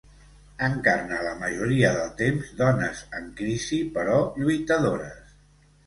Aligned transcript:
Encarna 0.67 1.19
la 1.27 1.33
majoria 1.41 1.93
del 1.99 2.09
temps 2.23 2.51
dones 2.65 3.05
en 3.21 3.31
crisi 3.43 3.83
però 3.99 4.21
lluitadores. 4.43 5.41